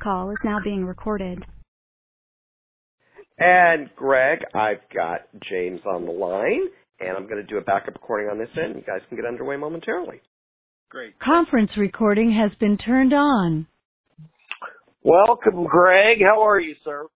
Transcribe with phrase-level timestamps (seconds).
[0.00, 1.44] call is now being recorded.
[3.38, 6.68] And Greg, I've got James on the line,
[7.00, 8.74] and I'm going to do a backup recording on this end.
[8.76, 10.20] You guys can get underway momentarily.
[10.90, 11.18] Great.
[11.20, 13.66] Conference recording has been turned on.
[15.02, 16.18] Welcome, Greg.
[16.20, 17.06] How are you, sir?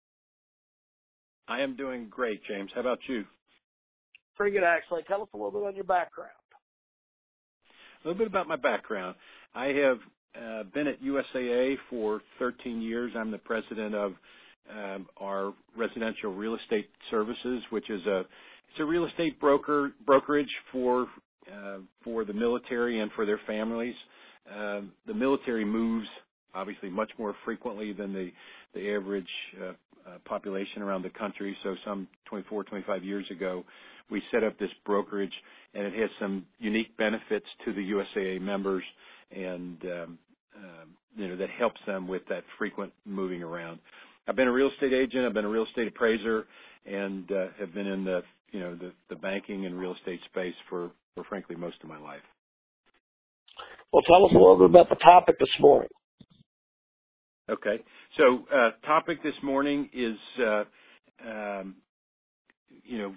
[1.47, 2.71] I am doing great, James.
[2.75, 3.25] How about you?
[4.37, 5.03] Pretty good, actually.
[5.07, 6.31] Tell us a little bit on your background.
[8.03, 9.17] A little bit about my background.
[9.55, 9.99] I have
[10.73, 13.13] been at USAA for 13 years.
[13.17, 14.13] I'm the president of
[14.71, 20.51] um, our residential real estate services, which is a it's a real estate broker brokerage
[20.73, 21.07] for
[21.53, 23.95] uh, for the military and for their families.
[24.53, 26.07] Um, the military moves
[26.55, 28.31] obviously much more frequently than the
[28.95, 29.29] average
[29.61, 29.67] uh,
[30.09, 31.57] uh, population around the country.
[31.63, 33.65] So some 24, 25 years ago,
[34.11, 35.33] we set up this brokerage,
[35.75, 38.85] and it has some unique benefits to the USAA members
[39.35, 39.79] and
[40.57, 43.79] um, you know that helps them with that frequent moving around.
[44.27, 45.27] I've been a real estate agent.
[45.27, 46.47] I've been a real estate appraiser,
[46.87, 50.55] and uh, have been in the you know the, the banking and real estate space
[50.69, 52.23] for for frankly most of my life.
[53.93, 55.91] Well, tell us a little bit about the topic this morning.
[57.51, 57.83] Okay,
[58.17, 60.65] so uh, topic this morning is uh,
[61.29, 61.77] um,
[62.85, 63.15] you know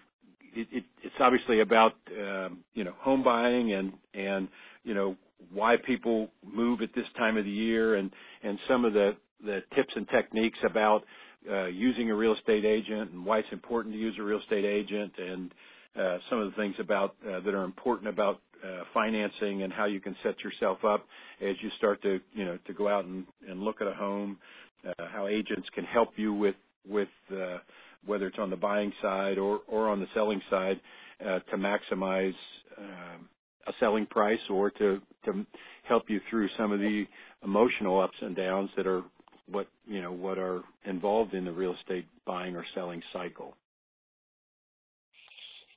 [0.54, 4.50] it, it, it's obviously about um, you know home buying and and
[4.84, 5.16] you know
[5.54, 8.12] why people move at this time of the year and
[8.44, 9.12] and some of the
[9.44, 11.04] the tips and techniques about
[11.50, 14.66] uh, using a real estate agent and why it's important to use a real estate
[14.66, 15.54] agent and
[15.98, 19.86] uh, some of the things about uh, that are important about uh, financing and how
[19.86, 21.06] you can set yourself up
[21.42, 24.38] as you start to you know to go out and, and look at a home
[24.88, 26.56] uh, how agents can help you with
[26.88, 27.58] with uh,
[28.06, 30.80] whether it's on the buying side or or on the selling side
[31.22, 32.34] uh, to maximize
[33.80, 35.46] selling price or to to
[35.88, 37.06] help you through some of the
[37.44, 39.04] emotional ups and downs that are
[39.50, 43.56] what you know what are involved in the real estate buying or selling cycle.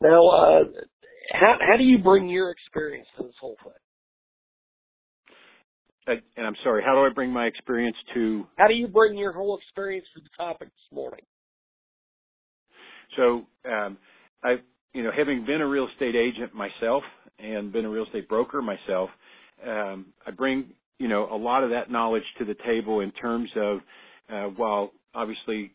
[0.03, 0.65] Now, uh,
[1.33, 3.73] how how do you bring your experience to this whole thing?
[6.09, 8.47] Uh, and I'm sorry, how do I bring my experience to?
[8.57, 11.21] How do you bring your whole experience to the topic this morning?
[13.17, 13.99] So, um,
[14.43, 14.57] I,
[14.95, 17.03] you know, having been a real estate agent myself,
[17.43, 19.11] and been a real estate broker myself,
[19.67, 20.67] um, I bring
[20.99, 23.79] you know a lot of that knowledge to the table in terms of
[24.33, 25.73] uh, while obviously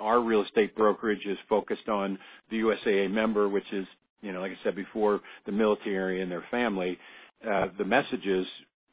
[0.00, 2.18] our real estate brokerage is focused on
[2.50, 3.86] the USAA member, which is
[4.22, 6.98] you know like I said before, the military and their family.
[7.44, 8.46] Uh, the messages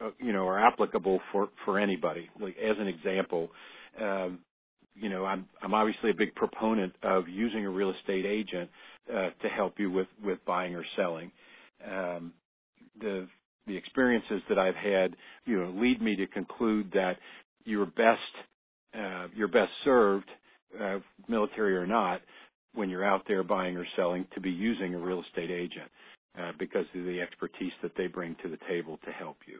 [0.03, 2.29] uh, you know are applicable for for anybody.
[2.39, 3.49] Like as an example.
[4.01, 4.39] Um,
[4.95, 8.69] you know, I'm I'm obviously a big proponent of using a real estate agent
[9.09, 11.31] uh, to help you with with buying or selling
[11.85, 12.33] um,
[12.99, 13.27] the
[13.67, 17.17] the experiences that I've had, you know, lead me to conclude that
[17.65, 18.19] you're best
[18.97, 20.29] uh, you're best served,
[20.81, 22.21] uh, military or not,
[22.73, 25.89] when you're out there buying or selling, to be using a real estate agent
[26.39, 29.59] uh, because of the expertise that they bring to the table to help you.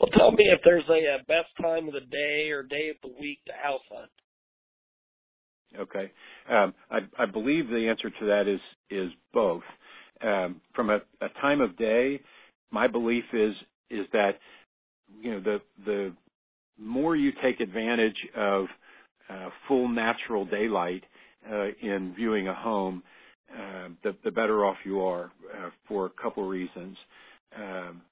[0.00, 2.96] Well, tell me if there's a, a best time of the day or day of
[3.02, 4.10] the week to house hunt.
[5.78, 6.12] Okay,
[6.50, 8.60] um, I, I believe the answer to that is
[8.90, 9.62] is both
[10.74, 11.00] from a,
[11.40, 12.20] time of day,
[12.70, 13.54] my belief is
[13.90, 14.32] is that
[15.20, 16.12] you know the the
[16.78, 18.66] more you take advantage of
[19.28, 21.04] uh, full natural daylight
[21.50, 23.02] uh, in viewing a home,
[23.52, 25.30] uh, the, the better off you are
[25.86, 26.96] for a couple reasons.
[27.56, 28.02] Um,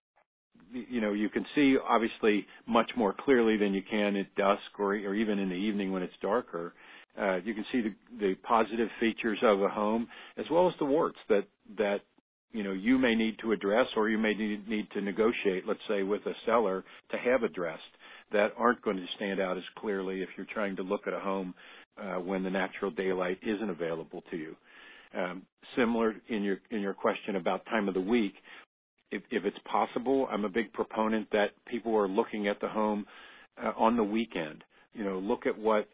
[0.72, 4.94] you know, you can see obviously much more clearly than you can at dusk or,
[4.94, 6.74] or even in the evening when it's darker.
[7.18, 10.84] Uh, you can see the, the positive features of a home as well as the
[10.84, 11.44] warts that
[11.76, 12.00] that
[12.52, 15.80] you know you may need to address or you may need, need to negotiate, let's
[15.88, 17.82] say, with a seller to have addressed
[18.32, 21.20] that aren't going to stand out as clearly if you're trying to look at a
[21.20, 21.52] home
[22.00, 24.56] uh, when the natural daylight isn't available to you.
[25.16, 25.42] Um,
[25.76, 28.34] similar in your in your question about time of the week,
[29.10, 33.06] if, if it's possible, I'm a big proponent that people are looking at the home
[33.62, 34.62] uh, on the weekend.
[34.94, 35.88] You know, look at what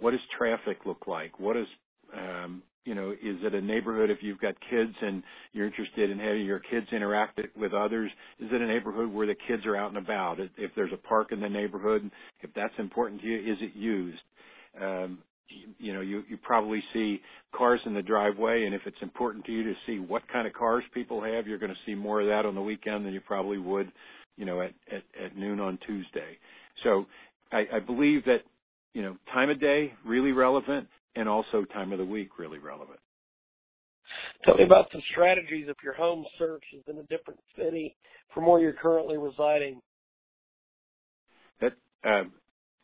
[0.00, 1.38] what does traffic look like?
[1.38, 1.66] What does
[2.16, 5.22] um, you know, is it a neighborhood if you've got kids and
[5.52, 8.10] you're interested in having your kids interact with others?
[8.40, 10.40] Is it a neighborhood where the kids are out and about?
[10.40, 12.10] If there's a park in the neighborhood,
[12.40, 14.22] if that's important to you, is it used?
[14.80, 15.18] Um,
[15.78, 17.20] you know, you, you probably see
[17.54, 20.54] cars in the driveway, and if it's important to you to see what kind of
[20.54, 23.20] cars people have, you're going to see more of that on the weekend than you
[23.20, 23.92] probably would,
[24.36, 26.38] you know, at, at, noon on Tuesday.
[26.82, 27.06] So
[27.52, 28.42] I believe that,
[28.94, 32.98] you know, time of day, really relevant, and also time of the week really relevant.
[34.44, 37.96] Tell me about some strategies if your home search is in a different city
[38.34, 39.80] from where you're currently residing.
[41.60, 41.72] That
[42.04, 42.24] uh,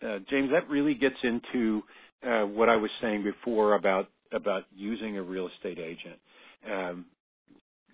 [0.07, 1.83] uh, James, that really gets into
[2.27, 6.19] uh, what I was saying before about about using a real estate agent.
[6.71, 7.07] Um,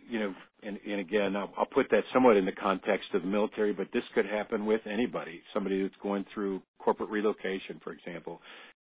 [0.08, 0.34] you know,
[0.66, 3.88] and, and again, I'll, I'll, put that somewhat in the context of the military, but
[3.92, 8.40] this could happen with anybody, somebody that's going through corporate relocation, for example.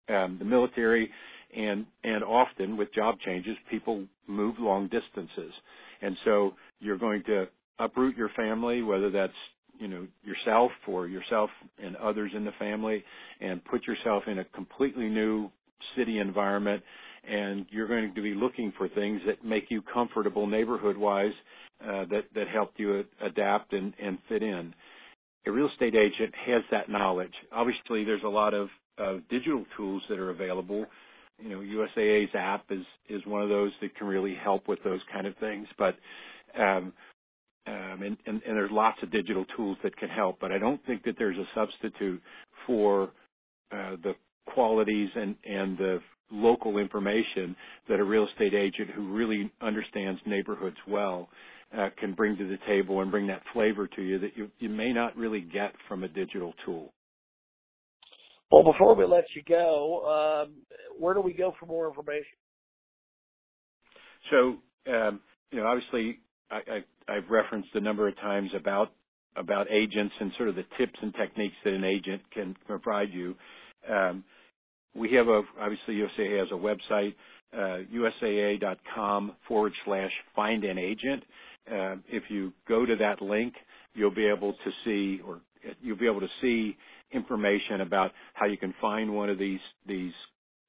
[0.09, 1.11] Um, the military
[1.55, 5.53] and and often with job changes, people move long distances,
[6.03, 7.47] and so you're going to
[7.79, 9.33] uproot your family, whether that's
[9.79, 11.51] you know yourself or yourself
[11.83, 13.05] and others in the family,
[13.41, 15.51] and put yourself in a completely new
[15.97, 16.83] city environment,
[17.29, 21.33] and you're going to be looking for things that make you comfortable neighborhood-wise,
[21.83, 24.75] uh, that that help you adapt and and fit in.
[25.47, 27.33] A real estate agent has that knowledge.
[27.53, 30.87] Obviously, there's a lot of, of digital tools that are available
[31.41, 35.01] you know, USAA's app is is one of those that can really help with those
[35.13, 35.69] kind of things.
[35.79, 35.95] But
[36.61, 36.93] um,
[37.67, 40.85] um, and, and, and there's lots of digital tools that can help, but I don't
[40.87, 42.23] think that there's a substitute
[42.67, 43.11] for
[43.73, 44.15] uh, the
[44.47, 45.99] qualities and, and the
[46.31, 47.55] local information
[47.89, 51.29] that a real estate agent who really understands neighborhoods well
[51.77, 54.69] uh, can bring to the table and bring that flavor to you that you, you
[54.69, 56.93] may not really get from a digital tool.
[58.51, 60.55] Well, before we let you go, um,
[60.99, 62.25] where do we go for more information?
[64.31, 64.57] So,
[64.91, 65.21] um,
[65.51, 66.21] you know, obviously,
[66.51, 66.57] I,
[67.09, 68.93] I, I've referenced a number of times about
[69.37, 73.37] about agents and sort of the tips and techniques that an agent can provide you.
[73.89, 74.25] Um,
[74.95, 77.15] we have a obviously USAA has a website,
[77.55, 81.23] uh, USAA.com forward slash find an agent.
[81.71, 83.55] Uh, if you go to that link,
[83.95, 85.41] you'll be able to see or
[85.83, 86.77] you'll be able to see
[87.13, 90.13] information about how you can find one of these these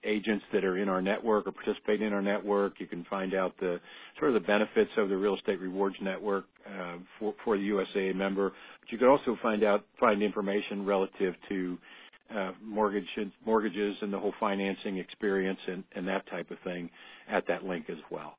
[0.05, 2.79] agents that are in our network or participate in our network.
[2.79, 3.79] You can find out the
[4.17, 8.15] sort of the benefits of the Real Estate Rewards Network uh, for for the USAA
[8.15, 8.51] member.
[8.79, 11.77] But you can also find out find information relative to
[12.35, 16.89] uh, mortgages, mortgages and the whole financing experience and that type of thing
[17.29, 18.38] at that link as well.